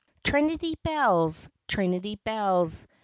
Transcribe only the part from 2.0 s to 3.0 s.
Bells!